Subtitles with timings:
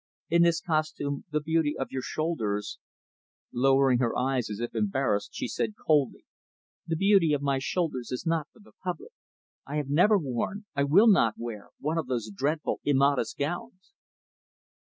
[0.31, 2.79] In this costume, the beauty of your shoulders"
[3.53, 6.25] Lowering her eyes as if embarrassed, she said coldly,
[6.87, 9.11] "The beauty of my shoulders is not for the public.
[9.67, 13.93] I have never worn I will not wear one of those dreadful, immodest gowns."